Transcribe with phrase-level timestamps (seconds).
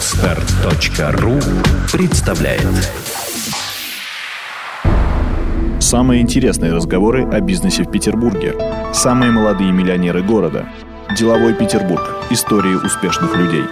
[0.00, 1.38] Отстар.ру
[1.92, 2.66] представляет
[5.78, 8.54] Самые интересные разговоры о бизнесе в Петербурге.
[8.94, 10.66] Самые молодые миллионеры города.
[11.18, 12.00] Деловой Петербург.
[12.30, 13.64] Истории успешных людей.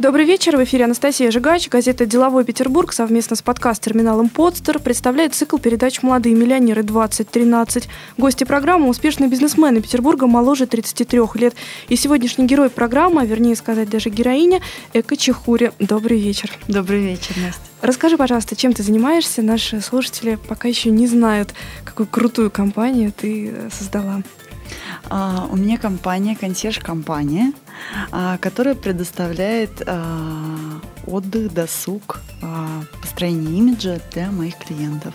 [0.00, 0.56] Добрый вечер.
[0.56, 1.68] В эфире Анастасия Жигач.
[1.68, 7.86] Газета «Деловой Петербург» совместно с подкаст-терминалом «Подстер» представляет цикл передач «Молодые миллионеры 2013».
[8.16, 11.54] Гости программы– успешные бизнесмены Петербурга моложе 33 лет.
[11.88, 14.62] И сегодняшний герой программы, а вернее сказать даже героиня,
[14.94, 15.70] Эка Чехури.
[15.78, 16.50] Добрый вечер.
[16.66, 17.60] Добрый вечер, Настя.
[17.82, 19.42] Расскажи, пожалуйста, чем ты занимаешься?
[19.42, 21.52] Наши слушатели пока еще не знают,
[21.84, 24.22] какую крутую компанию ты э, создала.
[25.08, 27.52] А, у меня компания, консьерж-компания,
[28.10, 32.20] а, которая предоставляет а, отдых, досуг,
[33.00, 35.14] построение имиджа для моих клиентов.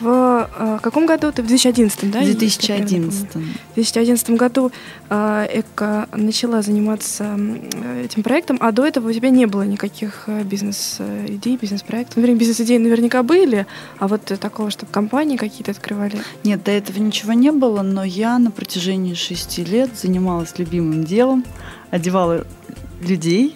[0.00, 1.42] В э, каком году ты?
[1.42, 2.20] В 2011, да?
[2.20, 3.34] В 2011.
[3.34, 4.72] В 2011 году
[5.08, 10.24] э, Эка начала заниматься э, этим проектом, а до этого у тебя не было никаких
[10.26, 12.16] э, бизнес-идей, бизнес-проектов.
[12.16, 13.66] Наверное, бизнес-идеи наверняка были,
[13.98, 16.18] а вот такого, чтобы компании какие-то открывали?
[16.42, 21.44] Нет, до этого ничего не было, но я на протяжении шести лет занималась любимым делом,
[21.90, 22.46] одевала
[23.00, 23.54] людей,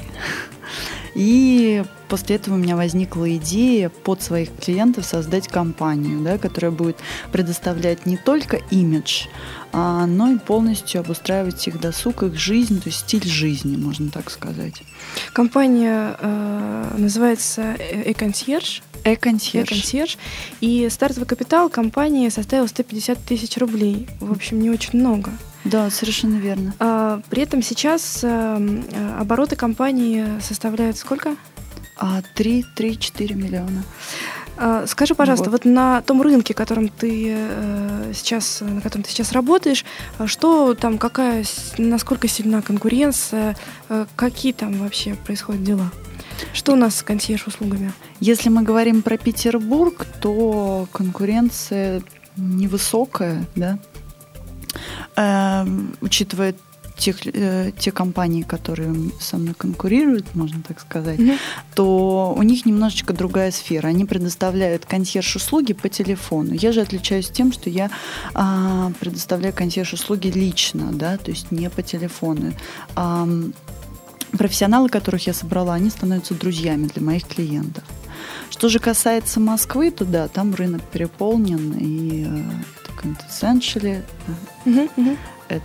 [1.19, 6.97] и после этого у меня возникла идея под своих клиентов создать компанию, да, которая будет
[7.33, 9.27] предоставлять не только имидж,
[9.73, 14.31] а, но и полностью обустраивать их досуг, их жизнь, то есть стиль жизни, можно так
[14.31, 14.85] сказать.
[15.33, 18.83] Компания э, называется «Э-консьерж».
[19.03, 19.73] Э-консьерж.
[19.73, 20.19] Э-консьерж.
[20.61, 24.07] И стартовый капитал компании составил 150 тысяч рублей.
[24.21, 25.33] В общем, не очень много.
[25.71, 26.75] Да, совершенно верно.
[26.79, 28.57] А, при этом сейчас а,
[29.21, 31.37] обороты компании составляют сколько?
[32.01, 33.83] 3-4 миллиона.
[34.57, 35.65] А, скажи, пожалуйста, вот.
[35.65, 39.85] вот на том рынке, которым ты э, сейчас, на котором ты сейчас работаешь,
[40.27, 41.45] что там, какая,
[41.77, 43.57] насколько сильна конкуренция,
[43.89, 45.93] э, какие там вообще происходят дела?
[46.53, 47.93] Что у нас с консьерж-услугами?
[48.21, 52.03] Если мы говорим про Петербург, то конкуренция
[52.37, 53.79] невысокая, да,
[56.01, 56.55] учитывая
[56.99, 61.39] тех, э, те компании, которые со мной конкурируют, можно так сказать, mm-hmm.
[61.75, 63.89] то у них немножечко другая сфера.
[63.89, 66.55] Они предоставляют консьерж-услуги по телефону.
[66.55, 67.91] Я же отличаюсь тем, что я
[68.35, 72.53] э, предоставляю консьерж-услуги лично, да, то есть не по телефону.
[72.97, 73.51] Э,
[74.37, 77.85] профессионалы, которых я собрала, они становятся друзьями для моих клиентов.
[78.51, 82.43] Что же касается Москвы, то да, там рынок переполнен, и э,
[83.01, 84.03] Quintessentially,
[84.67, 85.17] uh-huh, uh-huh.
[85.49, 85.63] это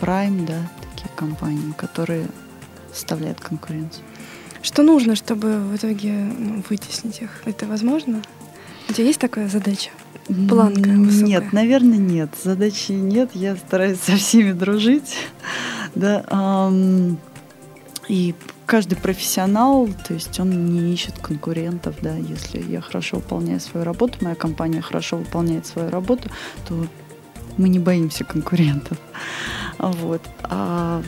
[0.00, 2.26] Prime, да, такие компании, которые
[2.92, 4.04] составляют конкуренцию.
[4.62, 7.30] Что нужно, чтобы в итоге ну, вытеснить их?
[7.44, 8.20] Это возможно?
[8.88, 9.90] У тебя есть такая задача?
[10.48, 11.26] Планка высокая?
[11.26, 12.30] Нет, наверное, нет.
[12.42, 13.30] Задачи нет.
[13.34, 15.16] Я стараюсь со всеми дружить.
[15.94, 17.18] Да, эм,
[18.08, 18.34] и
[18.66, 24.18] каждый профессионал, то есть он не ищет конкурентов, да, если я хорошо выполняю свою работу,
[24.20, 26.30] моя компания хорошо выполняет свою работу,
[26.68, 26.86] то
[27.56, 28.98] мы не боимся конкурентов.
[29.78, 30.22] Вот.
[30.42, 31.02] А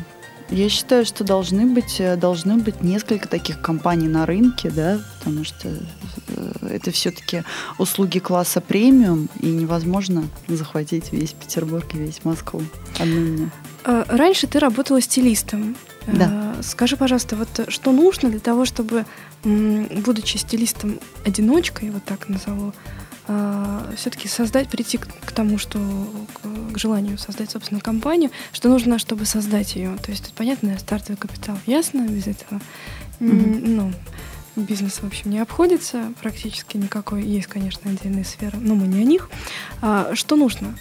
[0.50, 5.68] я считаю, что должны быть, должны быть несколько таких компаний на рынке, да, потому что
[5.68, 7.44] э, это все-таки
[7.78, 12.62] услуги класса премиум, и невозможно захватить весь Петербург и весь Москву
[12.98, 13.50] одним
[13.84, 15.76] а, Раньше ты работала стилистом.
[16.06, 16.47] Да.
[16.62, 19.04] Скажи, пожалуйста, вот что нужно для того, чтобы,
[19.44, 22.72] будучи стилистом одиночкой, вот так назову,
[23.30, 25.78] а, все-таки создать, прийти к, к тому, что
[26.32, 29.96] к, к желанию создать собственную компанию, что нужно, чтобы создать ее.
[30.02, 31.58] То есть, понятно, стартовый капитал.
[31.66, 32.60] Ясно без этого?
[33.20, 33.66] Mm-hmm.
[33.66, 33.92] Ну,
[34.56, 37.22] бизнес, в общем, не обходится практически никакой.
[37.22, 39.28] Есть, конечно, отдельные сферы, но мы не о них.
[39.82, 40.78] А, что нужно,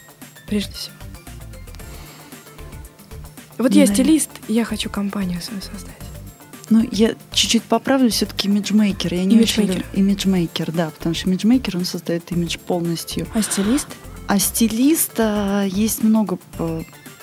[0.47, 0.96] прежде всего?
[3.57, 5.95] Вот я стилист, я хочу компанию свою создать.
[6.69, 9.13] Ну, я чуть-чуть поправлю, все-таки имиджмейкер.
[9.13, 9.85] Я не имиджмейкер.
[9.93, 9.99] Очень...
[9.99, 13.25] Имиджмейкер, да, потому что имиджмейкер, он создает имидж полностью.
[13.33, 13.87] А стилист?
[14.27, 16.37] А стилиста есть много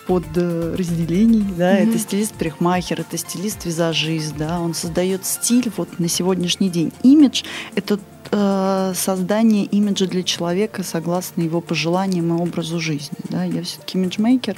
[0.06, 1.88] под разделений, да, mm-hmm.
[1.88, 6.92] это стилист-парикмахер, это стилист-визажист, да, он создает стиль вот на сегодняшний день.
[7.02, 7.98] Имидж— это
[8.30, 14.56] э, создание имиджа для человека согласно его пожеланиям и образу жизни, да, я все-таки имиджмейкер.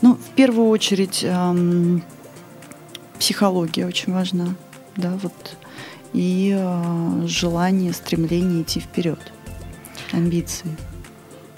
[0.00, 2.02] Ну, в первую очередь эм,
[3.18, 4.54] психология очень важна,
[4.96, 5.56] да, вот,
[6.12, 9.18] и э, желание, стремление идти вперед,
[10.12, 10.76] амбиции.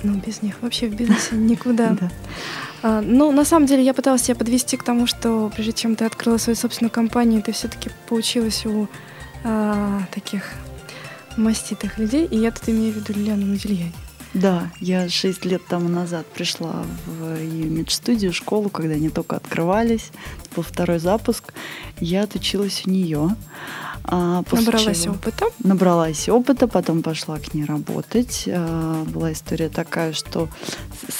[0.02, 1.96] Ну, без них вообще в бизнесе никуда.
[2.82, 6.38] ну, на самом деле, я пыталась тебя подвести к тому, что прежде чем ты открыла
[6.38, 8.88] свою собственную компанию, ты все-таки поучилась у
[9.44, 10.52] а, таких
[11.36, 13.92] маститых людей, и я тут имею в виду Лилиану Модельяне.
[14.34, 20.10] Да, я шесть лет тому назад пришла в имидж-студию, школу, когда они только открывались.
[20.44, 21.54] Это был второй запуск.
[22.00, 23.34] Я отучилась у нее.
[24.08, 25.46] А, набралась чего, опыта?
[25.64, 28.44] Набралась опыта, потом пошла к ней работать.
[28.46, 30.48] А, была история такая, что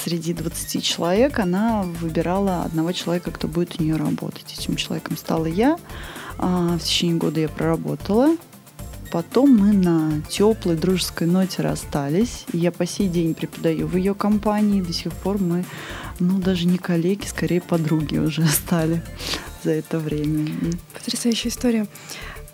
[0.05, 4.55] среди 20 человек она выбирала одного человека, кто будет у нее работать.
[4.57, 5.79] Этим человеком стала я.
[6.39, 8.37] А, в течение года я проработала.
[9.11, 12.45] Потом мы на теплой дружеской ноте расстались.
[12.53, 14.83] Я по сей день преподаю в ее компании.
[14.83, 15.65] До сих пор мы,
[16.21, 19.03] ну, даже не коллеги, скорее подруги уже стали
[19.65, 20.49] за это время.
[20.95, 21.87] Потрясающая история.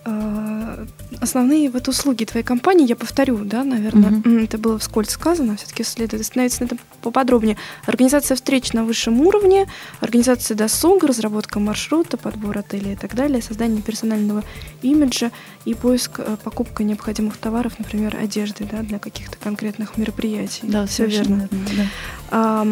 [0.04, 0.84] Э,
[1.20, 4.44] основные вот услуги твоей компании, я повторю, да, наверное, mm-hmm.
[4.44, 7.56] это было вскользь сказано, все-таки следует остановиться на этом поподробнее.
[7.86, 9.68] Организация встреч на высшем уровне,
[10.00, 14.42] организация досуга, разработка маршрута, подбор отелей и так далее, создание персонального
[14.82, 15.30] имиджа
[15.64, 20.62] и поиск, э, покупка необходимых товаров, например, одежды, да, для каких-то конкретных мероприятий.
[20.64, 21.48] Да, все верно.
[21.52, 21.86] верно да.
[22.34, 22.66] А,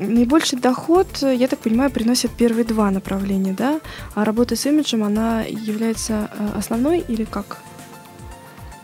[0.00, 3.80] наибольший доход, я так понимаю, приносит первые два направления, да,
[4.14, 7.58] а работа с имиджем, она является основной э, основной или как?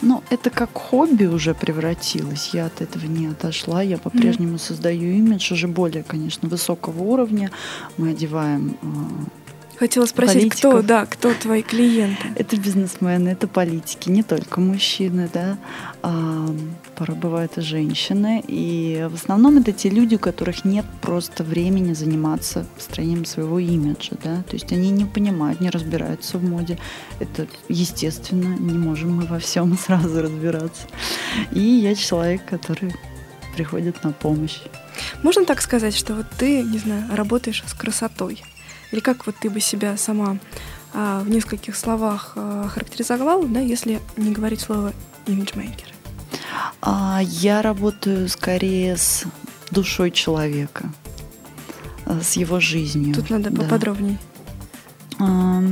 [0.03, 2.51] Ну, это как хобби уже превратилось.
[2.55, 3.83] Я от этого не отошла.
[3.83, 4.69] Я по-прежнему mm-hmm.
[4.69, 7.51] создаю имидж уже более, конечно, высокого уровня.
[7.97, 9.48] Мы одеваем э,
[9.79, 10.59] Хотела спросить, политиков.
[10.59, 12.33] кто, да, кто твои клиенты?
[12.35, 15.57] Это бизнесмены, это политики, не только мужчины, да,
[16.03, 16.49] а,
[16.97, 18.43] порой бывают и женщины.
[18.49, 24.17] И в основном это те люди, у которых нет просто времени заниматься построением своего имиджа,
[24.23, 26.77] да, то есть они не понимают, не разбираются в моде.
[27.21, 30.89] Это естественно, не можем мы во всем сразу разбираться.
[31.53, 32.93] И я человек, который
[33.55, 34.59] приходит на помощь.
[35.23, 38.43] Можно так сказать, что вот ты, не знаю, работаешь с красотой?
[38.93, 40.39] Или как вот ты бы себя сама
[40.95, 44.93] а, в нескольких словах а, характеризовала, да, если не говорить слово
[45.27, 45.89] имиджмейкер?
[46.81, 49.25] А, я работаю скорее с
[49.71, 50.91] душой человека,
[52.07, 53.15] а, с его жизнью.
[53.15, 53.63] Тут надо да.
[53.63, 54.19] поподробнее.
[55.19, 55.63] А,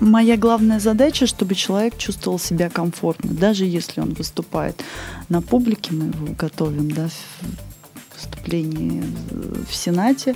[0.00, 4.82] моя главная задача, чтобы человек чувствовал себя комфортно, даже если он выступает
[5.28, 7.08] на публике, мы его готовим, да,
[8.22, 9.02] выступлении
[9.68, 10.34] в Сенате,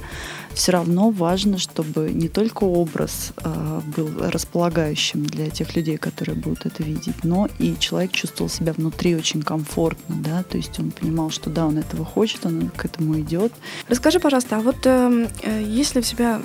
[0.54, 6.66] все равно важно, чтобы не только образ э, был располагающим для тех людей, которые будут
[6.66, 11.30] это видеть, но и человек чувствовал себя внутри очень комфортно, да, то есть он понимал,
[11.30, 13.52] что да, он этого хочет, он к этому идет.
[13.88, 16.40] Расскажи, пожалуйста, а вот э, э, если у тебя,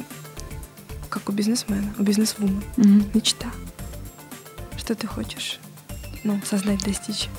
[1.09, 3.11] как у бизнесмена, у бизнесвума, mm-hmm.
[3.13, 3.47] мечта,
[4.77, 5.59] что ты хочешь,
[6.23, 7.29] ну, создать, достичь?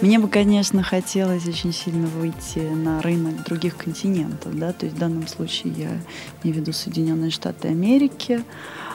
[0.00, 4.98] Мне бы, конечно, хотелось очень сильно выйти на рынок других континентов, да, то есть в
[4.98, 6.00] данном случае я
[6.42, 8.42] не веду Соединенные Штаты Америки,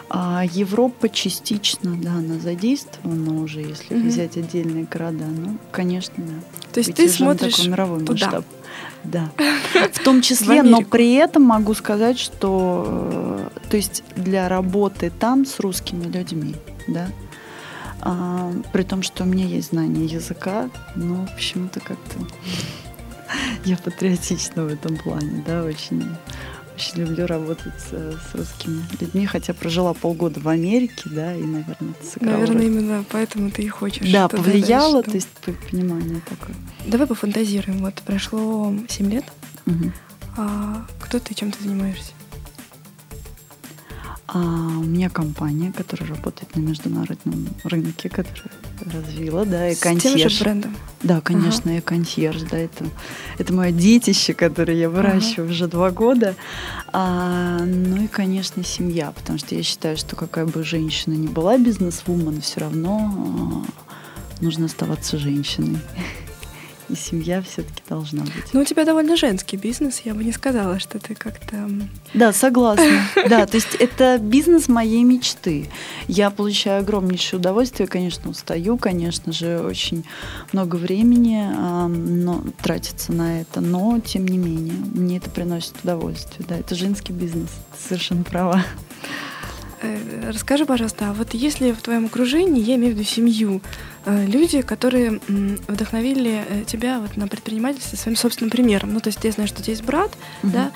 [0.09, 4.07] а Европа частично, да, она задействована уже, если mm-hmm.
[4.07, 6.33] взять отдельные города, ну, конечно, да.
[6.73, 8.25] То есть ты смотришь такой мировой туда.
[8.25, 8.45] масштаб.
[9.03, 9.31] Да,
[9.93, 15.09] в том числе, в но при этом могу сказать, что, э, то есть для работы
[15.09, 16.55] там с русскими людьми,
[16.87, 17.07] да,
[18.01, 22.19] а, при том, что у меня есть знание языка, но почему-то как-то
[23.65, 26.03] я патриотична в этом плане, да, очень,
[26.75, 31.93] очень люблю работать с, с русскими людьми, хотя прожила полгода в Америке, да, и, наверное,
[31.99, 32.65] это сыграло Наверное, роль.
[32.65, 34.11] именно поэтому ты и хочешь.
[34.11, 35.15] Да, повлияло, дальше, то
[35.51, 36.55] есть понимание такое.
[36.87, 37.79] Давай пофантазируем.
[37.79, 39.25] Вот прошло 7 лет.
[39.65, 39.91] Угу.
[40.37, 42.13] А кто ты, чем ты занимаешься?
[44.31, 48.51] А у меня компания, которая работает на международном рынке, которая
[48.85, 50.13] развила, да, и консьерж.
[50.13, 50.75] С тем же брендом?
[51.01, 51.79] Да, конечно, ага.
[51.79, 52.85] и консьерж, да, это,
[53.39, 55.53] это мое детище, которое я выращиваю ага.
[55.53, 56.35] уже два года.
[56.93, 61.57] А, ну и, конечно, семья, потому что я считаю, что какая бы женщина ни была
[61.57, 65.79] бизнес-вумен, все равно а, нужно оставаться женщиной
[66.89, 68.53] и семья все-таки должна быть.
[68.53, 71.69] Ну, у тебя довольно женский бизнес, я бы не сказала, что ты как-то...
[72.13, 73.03] Да, согласна.
[73.29, 75.69] Да, то есть это бизнес моей мечты.
[76.07, 80.03] Я получаю огромнейшее удовольствие, конечно, устаю, конечно же, очень
[80.51, 81.47] много времени
[81.89, 86.45] но, тратится на это, но, тем не менее, мне это приносит удовольствие.
[86.47, 88.63] Да, это женский бизнес, ты совершенно права.
[89.81, 93.61] Э, расскажи, пожалуйста, а вот если в твоем окружении, я имею в виду семью,
[94.05, 95.19] э, люди, которые
[95.67, 98.93] вдохновили э, тебя вот на предпринимательство своим собственным примером.
[98.93, 100.11] Ну, то есть я знаю, что у тебя есть брат,
[100.43, 100.51] угу.
[100.53, 100.71] да,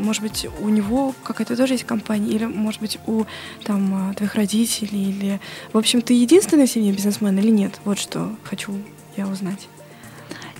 [0.00, 3.24] может быть, у него какая-то тоже есть компания, или, может быть, у
[3.64, 5.40] там твоих родителей, или...
[5.72, 7.80] В общем, ты единственный в семье бизнесмен или нет?
[7.84, 8.74] Вот что хочу
[9.16, 9.66] я узнать.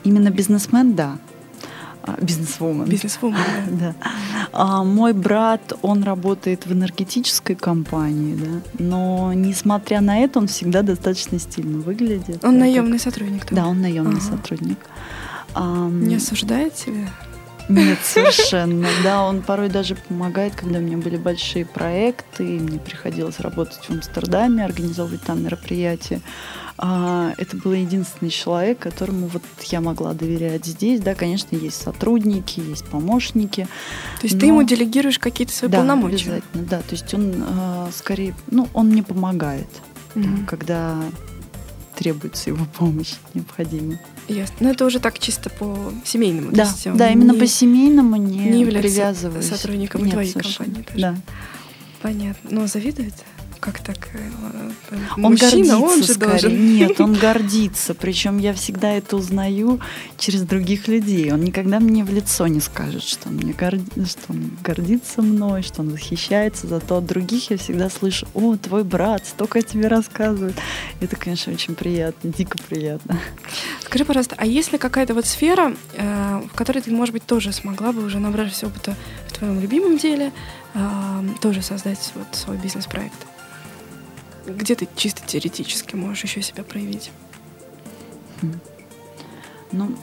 [0.02, 1.18] Именно бизнесмен, да.
[2.20, 2.86] Бизнесвумен.
[2.86, 3.38] Бизнесвумен,
[3.70, 3.94] да.
[4.52, 10.82] А мой брат, он работает в энергетической компании, да, но несмотря на это, он всегда
[10.82, 12.44] достаточно стильно выглядит.
[12.44, 13.52] Он наемный сотрудник.
[13.52, 14.36] Да, он наемный ага.
[14.36, 14.78] сотрудник.
[15.54, 17.08] А, Не осуждает тебя?
[17.68, 18.86] Нет, совершенно.
[19.02, 23.84] Да, он порой даже помогает, когда у меня были большие проекты, и мне приходилось работать
[23.84, 26.20] в Амстердаме, организовывать там мероприятия.
[26.76, 31.00] А, это был единственный человек, которому вот я могла доверять здесь.
[31.00, 33.68] Да, конечно, есть сотрудники, есть помощники.
[34.20, 34.40] То есть но...
[34.40, 36.14] ты ему делегируешь какие-то свои да, полномочия?
[36.16, 36.78] обязательно, да.
[36.78, 39.68] То есть он э, скорее, ну, он мне помогает,
[40.14, 40.24] угу.
[40.24, 41.02] да, когда
[41.94, 43.98] требуется его помощь необходима.
[44.28, 44.56] Ясно.
[44.60, 46.50] Но это уже так чисто по семейному.
[46.52, 49.46] Да, да, именно не, по семейному не, не привязываюсь.
[49.46, 50.74] сотрудником Нет, твоей совершенно.
[50.74, 51.00] компании тоже.
[51.00, 51.16] Да.
[52.00, 52.50] Понятно.
[52.50, 53.14] Но завидует?
[53.64, 53.96] Как так?
[54.12, 56.30] Э, он Мужчина, гордится он же скорее.
[56.32, 56.76] должен.
[56.76, 57.94] Нет, он гордится.
[57.94, 59.80] Причем я всегда это узнаю
[60.18, 61.32] через других людей.
[61.32, 63.80] Он никогда мне в лицо не скажет, что он, мне горд...
[64.06, 66.66] что он гордится мной, что он восхищается.
[66.66, 70.56] Зато от других я всегда слышу, о, твой брат столько о тебе рассказывает.
[71.00, 73.18] Это, конечно, очень приятно, дико приятно.
[73.82, 77.50] Скажи, пожалуйста, а есть ли какая-то вот сфера, э, в которой ты, может быть, тоже
[77.52, 78.94] смогла бы уже набравшись опыта
[79.28, 80.32] в твоем любимом деле,
[80.74, 80.80] э,
[81.40, 83.16] тоже создать вот свой бизнес-проект?
[84.46, 87.10] Где ты чисто теоретически можешь еще себя проявить?
[88.42, 88.60] Хм.
[89.72, 89.96] Ну,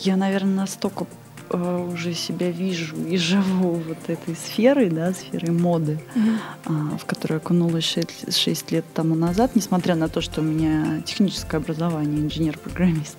[0.00, 1.06] я, наверное, настолько
[1.50, 6.38] э, уже себя вижу и живу вот этой сферой, да, сферой моды, mm-hmm.
[6.66, 11.02] э, в которую окунулась 6, 6 лет тому назад, несмотря на то, что у меня
[11.02, 13.16] техническое образование, инженер-программист.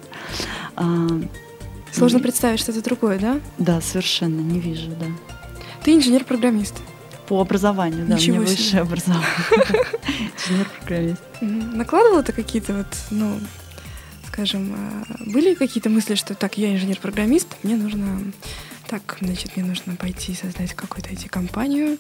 [0.75, 1.07] Э,
[1.91, 2.21] Сложно и...
[2.21, 3.39] представить, что это другое, да?
[3.57, 5.07] Да, совершенно не вижу, да.
[5.83, 6.75] Ты инженер-программист?
[7.27, 8.57] По образованию, да, Ничего у меня себе.
[8.57, 9.27] высшее образование.
[10.45, 11.21] Инженер-программист.
[11.41, 13.39] Накладывала ты какие-то вот, ну,
[14.27, 18.19] скажем, э, были какие-то мысли, что так, я инженер-программист, мне нужно
[18.93, 21.97] так, значит, мне нужно пойти создать какую-то IT-компанию,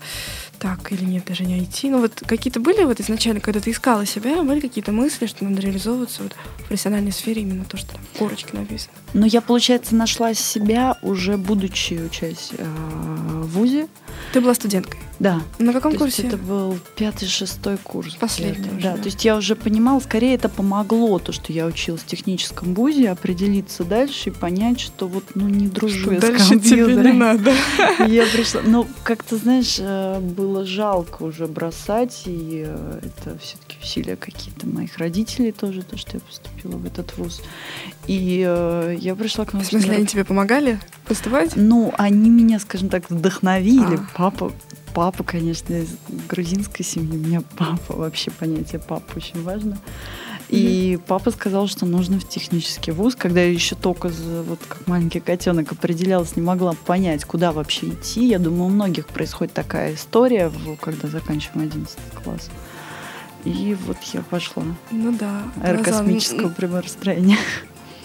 [0.59, 1.89] так, или нет, даже не IT.
[1.89, 5.61] Ну вот какие-то были вот изначально, когда ты искала себя, были какие-то мысли, что надо
[5.61, 8.93] реализовываться вот в профессиональной сфере именно то, что там корочки написано?
[9.13, 13.87] Ну, я, получается, нашла себя уже будучи учась э, в ВУЗе.
[14.31, 14.99] Ты была студенткой?
[15.19, 15.41] Да.
[15.59, 16.27] На каком то курсе?
[16.27, 18.15] это был пятый-шестой курс.
[18.15, 21.65] Последний уже, да, да, то есть я уже понимала, скорее это помогло, то, что я
[21.65, 26.19] училась в техническом ВУЗе, определиться дальше и понять, что вот, ну, не дружу что я
[26.19, 26.93] дальше с компьютером.
[26.93, 27.53] тебе не надо.
[28.07, 34.15] Я пришла, ну, как-то, знаешь, э, было жалко уже бросать, и э, это все-таки усилия
[34.15, 37.41] какие-то моих родителей тоже, то, что я поступила в этот вуз.
[38.07, 39.63] И э, я пришла к нам.
[39.63, 41.55] В смысле, они тебе помогали поступать?
[41.55, 43.95] Ну, они меня, скажем так, вдохновили.
[43.95, 44.07] А.
[44.15, 44.51] Папа
[44.93, 45.89] папа, конечно, из
[46.29, 47.17] грузинской семьи.
[47.17, 49.79] У меня папа, вообще понятие папа очень важно.
[50.49, 53.15] И папа сказал, что нужно в технический вуз.
[53.15, 58.27] Когда я еще только, вот как маленький котенок, определялась, не могла понять, куда вообще идти.
[58.27, 62.51] Я думаю, у многих происходит такая история, когда заканчиваем 11 класс.
[63.45, 64.63] И вот я пошла.
[64.91, 65.43] Ну да.
[65.61, 67.37] Аэрокосмического прямостроения.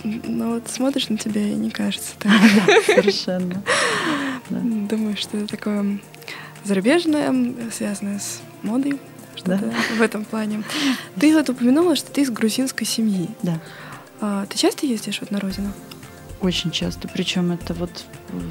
[0.05, 2.33] Ну вот смотришь на тебя и не кажется так.
[2.87, 3.63] Совершенно.
[4.51, 6.01] Думаю, что это такое
[6.65, 7.35] зарубежное,
[7.73, 8.99] связанное с модой,
[9.35, 9.73] что-то да.
[9.97, 10.63] в этом плане.
[11.19, 13.29] Ты вот упомянула, что ты из грузинской семьи.
[13.43, 13.61] Да.
[14.21, 15.73] А, ты часто ездишь вот на родину?
[16.41, 17.09] Очень часто.
[17.09, 17.91] Причем это вот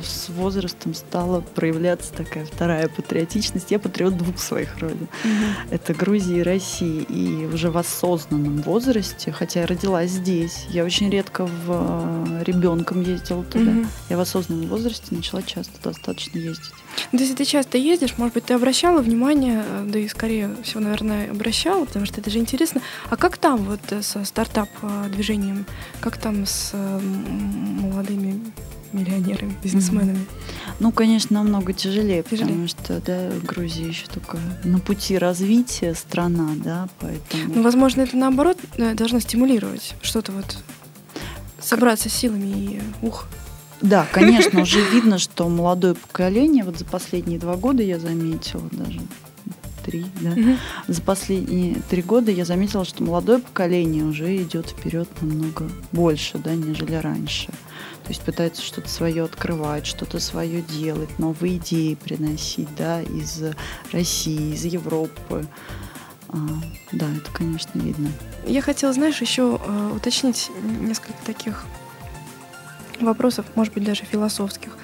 [0.03, 3.71] с возрастом стала проявляться такая вторая патриотичность.
[3.71, 5.07] Я патриот двух своих родин.
[5.23, 5.71] Угу.
[5.71, 7.03] Это Грузия и Россия.
[7.03, 13.01] И уже в осознанном возрасте, хотя я родилась здесь, я очень редко в э, ребенком
[13.01, 13.71] ездила туда.
[13.71, 13.85] Угу.
[14.09, 16.73] Я в осознанном возрасте начала часто достаточно ездить.
[17.11, 20.81] Ну, если ты часто ездишь, может быть, ты обращала внимание, э, да и скорее всего,
[20.81, 22.81] наверное, обращала, потому что это же интересно.
[23.09, 25.65] А как там вот э, со стартап-движением?
[25.99, 28.41] Как там с молодыми
[28.93, 30.25] миллионерами, бизнесменами?
[30.79, 36.49] Ну, конечно, намного тяжелее, тяжелее, потому что да, Грузия еще только на пути развития страна,
[36.55, 37.55] да, поэтому.
[37.55, 40.57] Ну, возможно, это наоборот э, должно стимулировать что-то вот
[41.59, 43.27] собраться силами и ух.
[43.81, 48.99] Да, конечно, уже видно, что молодое поколение, вот за последние два года я заметила даже,
[49.85, 50.57] три, да, угу.
[50.87, 56.53] за последние три года я заметила, что молодое поколение уже идет вперед намного больше, да,
[56.53, 57.47] нежели раньше.
[58.03, 63.43] То есть пытается что-то свое открывать, что-то свое делать, новые идеи приносить, да, из
[63.91, 65.45] России, из Европы.
[66.29, 66.37] А,
[66.91, 68.09] да, это, конечно, видно.
[68.45, 70.49] Я хотела, знаешь, еще э, уточнить
[70.81, 71.65] несколько таких
[73.05, 74.77] вопросов, может быть, даже философских.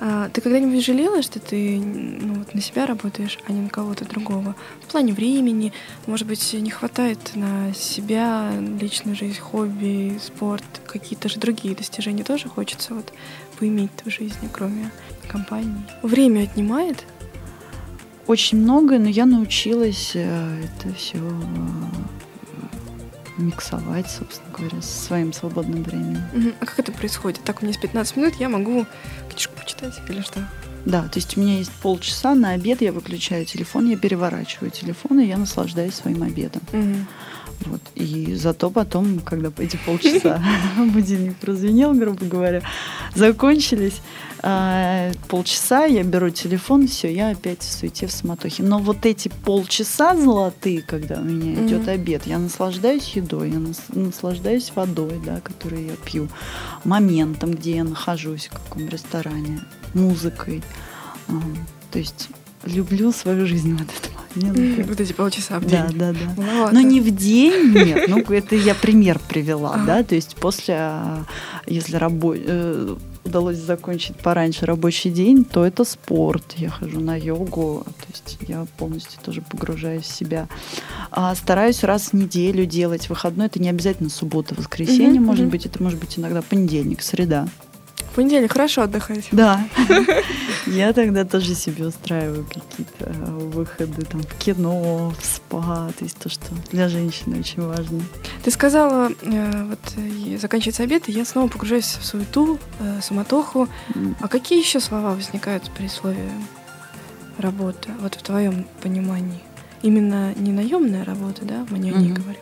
[0.00, 4.04] А, ты когда-нибудь жалела, что ты ну, вот на себя работаешь, а не на кого-то
[4.04, 4.56] другого?
[4.82, 5.72] В плане времени,
[6.06, 12.48] может быть, не хватает на себя, личную жизнь, хобби, спорт, какие-то же другие достижения тоже
[12.48, 13.12] хочется вот
[13.58, 14.90] поиметь в жизни, кроме
[15.28, 15.84] компании?
[16.02, 17.04] Время отнимает?
[18.26, 21.18] Очень многое, но я научилась э, это все
[23.36, 26.22] миксовать, собственно говоря, со своим свободным временем.
[26.60, 27.40] А как это происходит?
[27.44, 28.86] Так, у меня есть 15 минут, я могу
[29.28, 30.48] книжку почитать или что?
[30.84, 35.20] Да, то есть у меня есть полчаса на обед, я выключаю телефон, я переворачиваю телефон,
[35.20, 36.62] и я наслаждаюсь своим обедом.
[36.72, 37.06] Мгм.
[37.66, 37.80] Вот.
[37.94, 40.42] И зато потом, когда эти полчаса
[40.92, 42.62] будильник прозвенел, грубо говоря,
[43.14, 44.00] закончились,
[44.46, 48.62] а, полчаса я беру телефон, все, я опять в суете, в суматохе.
[48.62, 53.82] Но вот эти полчаса золотые, когда у меня идет обед, я наслаждаюсь едой, я нас-
[53.88, 56.28] наслаждаюсь водой, да, которую я пью,
[56.84, 59.60] моментом, где я нахожусь, в каком ресторане,
[59.94, 60.62] музыкой.
[61.90, 62.28] То есть
[62.64, 64.23] люблю свою жизнь в этот момент.
[64.34, 65.98] Вот эти полчаса в Да, день.
[65.98, 66.42] да, да.
[66.42, 66.74] Маловато.
[66.74, 68.08] Но не в день, нет.
[68.08, 70.02] Ну, это я пример привела, да.
[70.02, 70.92] То есть после,
[71.66, 76.54] если рабо- э, удалось закончить пораньше рабочий день, то это спорт.
[76.56, 80.48] Я хожу на йогу, то есть я полностью тоже погружаюсь в себя.
[81.10, 83.46] А стараюсь раз в неделю делать выходной.
[83.46, 85.64] Это не обязательно суббота, воскресенье, может быть.
[85.66, 87.46] Это может быть иногда понедельник, среда.
[88.14, 89.26] В понедельник хорошо отдыхаете.
[89.32, 89.66] Да.
[90.66, 96.16] Я тогда тоже себе устраиваю какие-то э, выходы там в кино, в спа, то есть
[96.18, 98.00] то, что для женщины очень важно.
[98.44, 103.68] Ты сказала, э, вот заканчивается обед, и я снова погружаюсь в суету, э, суматоху.
[104.20, 106.30] А какие еще слова возникают при слове
[107.38, 109.40] работа, вот в твоем понимании?
[109.82, 112.40] Именно не наемная работа, да, мы не о ней говорим.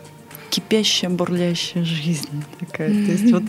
[0.51, 2.91] Кипящая, бурлящая жизнь такая.
[2.91, 3.45] То есть вот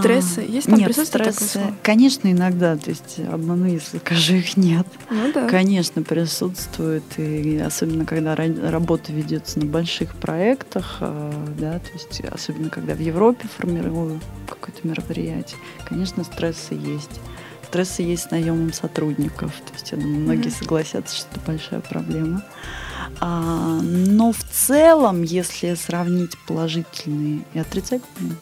[0.00, 0.40] Стрессы?
[0.48, 2.76] Есть там Нет, стрессы, конечно, иногда.
[2.76, 4.86] То есть обману, если скажу их нет.
[5.10, 5.48] Ну да.
[5.48, 12.20] Конечно, присутствует, и особенно когда ра- работа ведется на больших проектах, э, да, то есть
[12.20, 17.20] особенно когда в Европе формирую какое-то мероприятие, конечно, стрессы есть.
[17.66, 19.50] Стрессы есть с наемом сотрудников.
[19.66, 20.56] То есть, я думаю, многие Мгм.
[20.56, 22.44] согласятся, что это большая проблема.
[23.20, 28.36] А, но в целом, если сравнить положительные и отрицательные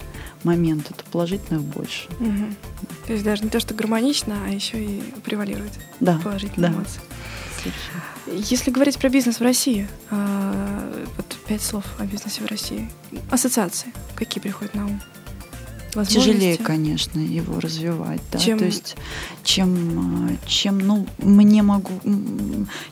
[0.44, 2.08] моменты, то положительных больше.
[2.18, 2.56] Мгм.
[3.06, 6.76] То есть даже не то, что гармонично, а еще и превалирует Да, положительные да.
[6.76, 7.00] эмоции.
[7.62, 8.42] совершенно.
[8.48, 12.90] Если говорить про бизнес в России, а, вот пять слов о бизнесе в России.
[13.30, 15.00] Ассоциации, какие приходят на ум?
[16.08, 18.38] Тяжелее, конечно, его развивать, да.
[18.38, 18.96] Чем- То есть,
[19.44, 21.92] чем, э, чем, ну, мне могу,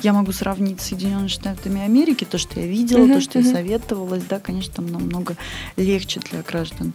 [0.02, 3.48] я могу сравнить с Соединенными Штатами Америки, то, что я видела, Мгм, то, что мгм.
[3.48, 5.36] я советовалась, да, конечно, там намного
[5.76, 6.92] легче для граждан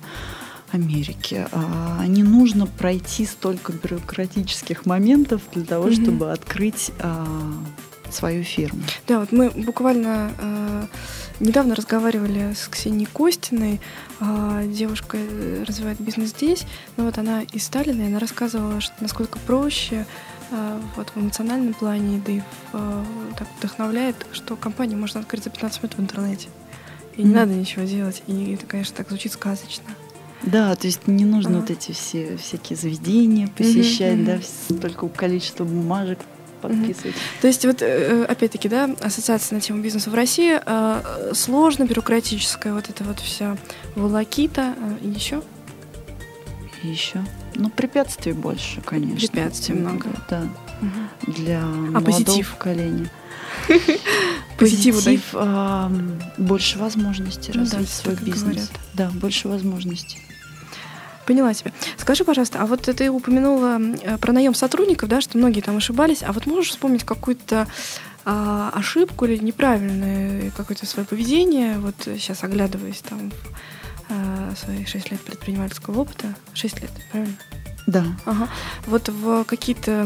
[0.76, 1.48] Америки.
[1.52, 5.94] А, не нужно пройти столько бюрократических моментов для того, Мгм.
[6.04, 7.26] чтобы открыть а,
[8.12, 8.82] свою фирму.
[9.08, 10.86] Да, вот мы буквально э,
[11.40, 13.82] недавно разговаривали с Ксенией Костиной.
[14.20, 16.66] А, девушка э, развивает бизнес здесь,
[16.98, 20.06] но вот она из Сталина, и она рассказывала, что насколько проще
[20.52, 23.04] э, вот в эмоциональном плане, да и в, э,
[23.38, 26.48] так вдохновляет, что компания можно открыть за 15 минут в интернете.
[27.18, 27.36] И не Мгм.
[27.36, 28.22] надо ничего делать.
[28.28, 29.90] И это, конечно, так звучит сказочно.
[30.46, 31.60] Да, то есть не нужно Ага.
[31.62, 34.26] вот эти все всякие заведения посещать, мгм.
[34.26, 36.20] да, столько количество бумажек
[36.62, 37.16] подписывать.
[37.42, 42.74] То есть вот э, опять-таки, да, ассоциация на тему бизнеса в России э, сложно, бюрократическая
[42.74, 43.58] вот эта вот вся
[43.96, 45.42] волокита э, и еще
[46.84, 47.24] еще.
[47.56, 49.28] Ну, препятствий больше, конечно.
[49.28, 50.10] Препятствий много.
[50.30, 50.44] Да,
[51.26, 52.52] для молодого позитив?
[52.52, 53.10] поколения.
[54.60, 55.18] Позитиву дай.
[55.18, 58.44] Позитив, ам, больше возможностей Ну да, развить свой бизнес.
[58.44, 58.70] говорят.
[58.94, 60.20] Да, больше возможностей.
[61.26, 61.72] Поняла тебя.
[61.98, 66.24] Скажи, пожалуйста, а вот ты упомянула э, про наем сотрудников, да, что многие там ошибались,
[66.24, 67.68] а вот можешь вспомнить какую-то
[68.26, 73.34] а, ошибку или неправильное какое-то свое поведение, вот сейчас оглядываясь там в
[74.10, 77.36] а, свои 6 лет предпринимательского опыта, 6 лет, правильно?
[77.88, 78.04] Да.
[78.26, 78.50] Ага.
[78.88, 80.04] Вот в какие-то,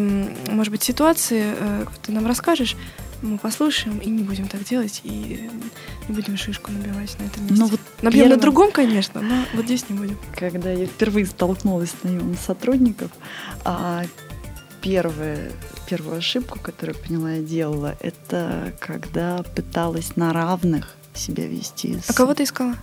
[0.49, 2.75] может быть, ситуации э, ты нам расскажешь,
[3.21, 5.49] мы послушаем и не будем так делать, и
[6.07, 7.57] не будем шишку набивать на этом месте.
[7.59, 10.17] Ну, вот Набьем на первым- другом, конечно, но вот здесь не будем.
[10.37, 13.11] Когда я впервые столкнулась с наемом сотрудников,
[13.65, 14.03] а
[14.81, 15.51] первая,
[15.89, 21.97] первую ошибку, которую поняла, я делала, это когда пыталась на равных себя вести.
[22.07, 22.75] А с- кого ты искала?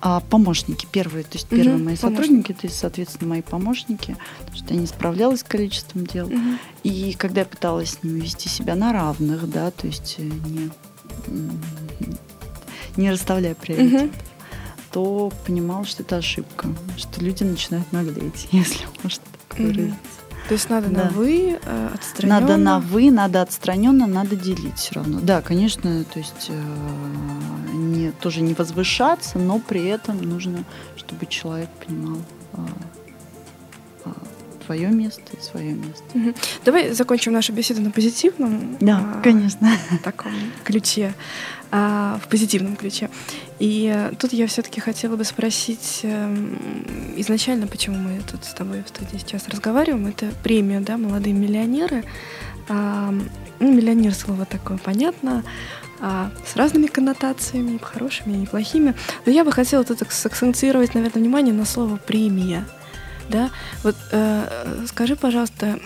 [0.00, 2.20] А помощники первые, то есть Мгм, первые мои помощники.
[2.20, 6.28] сотрудники, то есть, соответственно, мои помощники, потому что я не справлялась с количеством дел.
[6.28, 6.58] Мгм.
[6.82, 10.70] И когда я пыталась с ними вести себя на равных, да, то есть э, не,
[12.96, 14.10] не расставляя приоритетов,
[14.90, 19.96] то понимала, что это ошибка, что люди начинают наглеть, если можно так выразиться.
[20.52, 21.04] То есть надо Да.
[21.04, 22.40] на вы, э, отстраненно.
[22.40, 25.18] Надо на вы, надо отстраненно, надо делить все равно.
[25.22, 31.70] Да, конечно, то есть э, не, тоже не возвышаться, но при этом нужно, чтобы человек
[31.86, 32.18] понимал,
[32.52, 32.58] э,
[34.04, 34.10] э,
[34.66, 36.04] твое место и свое место.
[36.12, 36.34] Угу.
[36.66, 38.76] Давай закончим нашу беседу на позитивном.
[38.78, 39.70] Да, а, конечно.
[40.04, 40.32] Таком
[40.64, 41.14] ключе,
[41.70, 43.08] а, в позитивном ключе.
[43.62, 46.34] И а, тут я все-таки хотела бы спросить а,
[47.16, 50.08] изначально, почему мы тут с тобой в студии сейчас разговариваем.
[50.08, 52.02] Это премия, да, молодые миллионеры.
[52.68, 53.14] А,
[53.60, 55.44] ну, миллионер слово такое понятно
[56.00, 58.96] а, с разными коннотациями, хорошими и плохими.
[59.26, 62.66] Но я бы хотела тут сакцентировать, наверное, внимание на слово премия.
[63.28, 63.50] Да?
[63.84, 65.78] Вот э, скажи, пожалуйста,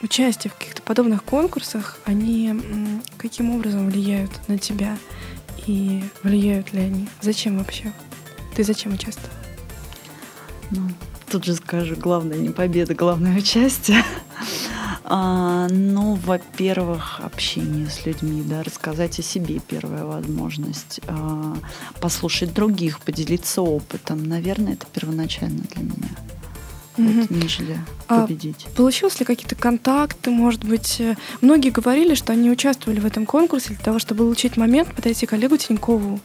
[0.00, 2.54] участие в каких-то подобных конкурсах, они
[3.18, 4.96] каким образом влияют на тебя?
[5.66, 7.08] И влияют ли они?
[7.20, 7.92] Зачем вообще?
[8.54, 9.34] Ты зачем участвовал?
[10.70, 10.88] Ну,
[11.30, 14.02] тут же скажу, главное не победа, главное участие.
[15.08, 21.56] А, ну, во-первых, общение с людьми, да, рассказать о себе первая возможность, а,
[22.00, 24.24] послушать других, поделиться опытом.
[24.24, 26.25] Наверное, это первоначально для меня.
[26.96, 27.20] Mm-hmm.
[27.20, 27.78] Вот, нежели
[28.08, 28.66] а победить.
[28.76, 31.00] Получилось ли какие-то контакты, может быть?
[31.00, 35.26] Э, многие говорили, что они участвовали в этом конкурсе для того, чтобы улучшить момент, подойти
[35.26, 36.20] к Олегу Тинькову,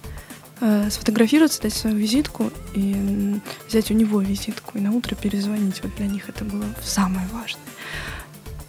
[0.62, 5.84] э, сфотографироваться, дать свою визитку и взять у него визитку и на утро перезвонить.
[5.84, 7.62] Вот для них это было самое важное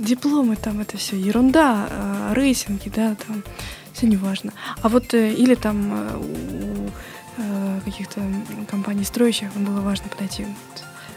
[0.02, 3.42] дипломы там это все ерунда, э, рейтинги, да, там
[3.92, 4.52] все не важно.
[4.82, 6.90] А вот э, или там э, у
[7.38, 8.20] э, каких-то
[8.68, 10.46] компаний строящих было важно подойти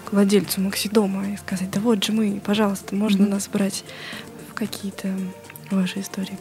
[0.05, 3.29] к владельцу Максидома и сказать, да вот же мы, пожалуйста, можно mm-hmm.
[3.29, 3.83] нас брать
[4.49, 5.09] в какие-то
[5.71, 6.37] ваши истории.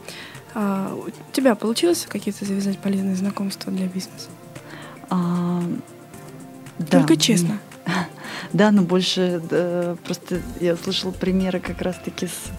[0.55, 4.29] А у тебя получилось какие-то завязать полезные знакомства для бизнеса?
[5.11, 5.62] А,
[6.90, 7.20] Только да.
[7.20, 7.61] честно.
[8.53, 12.50] Да, но больше да, просто я слышала примеры как раз-таки с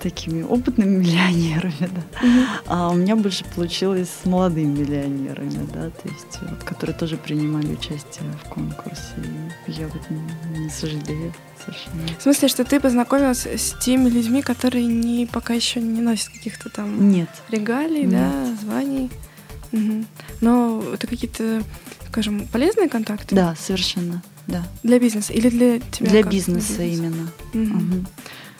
[0.00, 2.26] такими опытными миллионерами, да.
[2.26, 2.46] Угу.
[2.66, 7.72] А у меня больше получилось с молодыми миллионерами, да, то есть вот, которые тоже принимали
[7.72, 9.14] участие в конкурсе.
[9.66, 11.32] И я вот не, не сожалею
[11.64, 12.18] совершенно.
[12.18, 16.68] В смысле, что ты познакомилась с теми людьми, которые не пока еще не носят каких-то
[16.68, 17.28] там Нет.
[17.48, 18.10] регалий, Нет.
[18.12, 19.10] да, званий.
[19.72, 20.04] Угу.
[20.40, 21.62] Но это какие-то,
[22.08, 23.34] скажем, полезные контакты?
[23.34, 24.64] Да, совершенно да.
[24.82, 26.10] Для бизнеса или для тебя?
[26.10, 27.30] Для бизнеса для именно.
[27.54, 27.62] Угу.
[27.62, 28.06] Угу.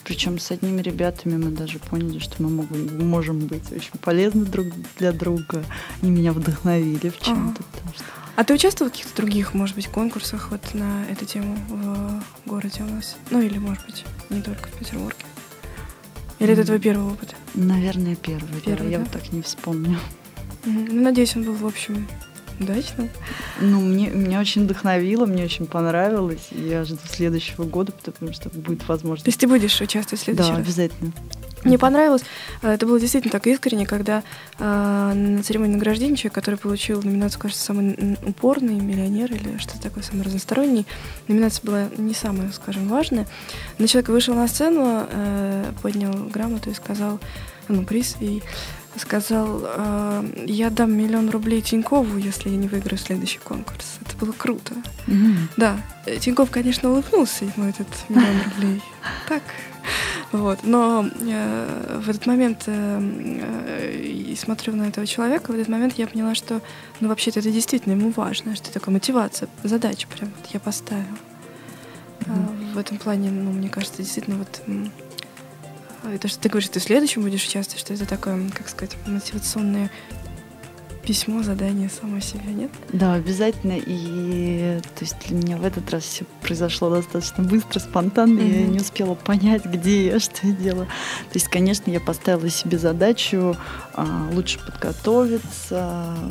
[0.05, 4.67] Причем с одними ребятами мы даже поняли, что мы можем, можем быть очень полезны друг
[4.99, 5.65] для друга.
[6.01, 7.62] Они меня вдохновили в чем-то.
[7.85, 7.93] Ага.
[7.95, 8.05] Что...
[8.35, 12.83] А ты участвовал в каких-то других, может быть, конкурсах вот на эту тему в городе
[12.83, 13.17] у нас?
[13.31, 15.25] Ну или, может быть, не только в Петербурге?
[16.38, 17.37] Или это твой первый опыт?
[17.55, 18.61] Наверное, первый.
[18.61, 19.99] первый да, Я вот так не вспомню.
[20.65, 22.09] Ну, надеюсь, он был, в общем,
[22.61, 23.09] Удачно.
[23.61, 26.49] Ну, мне, меня очень вдохновило, мне очень понравилось.
[26.51, 29.25] Я жду следующего года, потому что будет возможность.
[29.25, 30.55] То есть ты будешь участвовать в следующем?
[30.55, 31.12] Да, обязательно.
[31.65, 32.23] Мне понравилось,
[32.62, 34.25] э, это было действительно так искренне, когда
[34.59, 40.03] э, на церемонии награждения человек, который получил номинацию, кажется, самый упорный миллионер или что-то такое,
[40.03, 40.87] самый разносторонний,
[41.29, 43.29] номинация была не самая, скажем, важная,
[43.79, 47.21] но человек вышел на сцену, э, поднял грамоту и сказал,
[47.69, 48.43] ну, приз, и
[48.97, 53.99] сказал, э, я дам миллион рублей Тинькову, если я не выиграю следующий конкурс.
[54.05, 54.75] Это было круто.
[55.07, 55.37] Mm-hmm.
[55.57, 55.77] Да,
[56.21, 58.83] Тиньков, конечно, улыбнулся ему этот миллион рублей.
[59.29, 59.43] Так.
[60.33, 60.61] Вот.
[60.63, 66.07] Но э, в этот момент э, э, смотрю на этого человека, в этот момент я
[66.07, 66.63] поняла, что
[67.01, 71.05] ну вообще-то это действительно ему важно, что такая мотивация, задача прям вот я поставила.
[72.21, 72.71] Mm-hmm.
[72.71, 74.63] Э, в этом плане, ну, мне кажется, действительно вот
[76.11, 78.97] и то, что ты говоришь, ты в следующем будешь участвовать, что это такое, как сказать,
[79.07, 79.91] мотивационное
[81.03, 82.71] письмо, задание само себе, нет?
[82.93, 83.79] Да, обязательно.
[83.85, 88.41] И то есть для меня в этот раз все произошло достаточно быстро, спонтанно.
[88.41, 88.61] Mm-hmm.
[88.61, 90.87] Я не успела понять, где я, что я делаю.
[90.87, 93.57] То есть, конечно, я поставила себе задачу
[93.95, 96.31] а, лучше подготовиться а,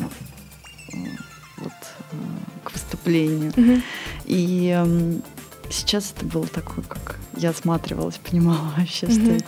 [1.58, 1.74] вот,
[2.12, 2.16] а,
[2.64, 3.52] к выступлению.
[3.52, 3.84] Mm-hmm.
[4.26, 4.84] И
[5.70, 9.46] сейчас это было такое, как я осматривалась, понимала вообще, что это.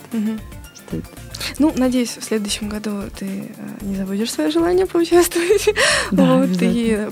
[0.74, 1.08] Что это.
[1.58, 5.68] Ну, надеюсь, в следующем году ты э, не забудешь свое желание поучаствовать.
[6.10, 7.10] Да, вот, и э,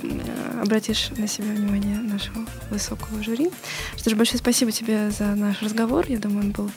[0.61, 3.51] обратишь на себя внимание нашего высокого жюри.
[3.97, 6.07] Что ж, большое спасибо тебе за наш разговор.
[6.09, 6.71] Я думаю, он был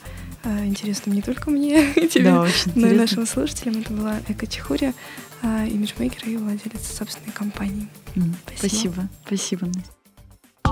[0.44, 3.82] э, интересным не только мне и тебе, да, но и нашим слушателям.
[3.82, 4.94] Это была Эко Чехурия,
[5.44, 7.88] имиджмейкер и владелец собственной компании.
[8.58, 9.08] Спасибо.
[9.26, 9.95] Спасибо, Настя.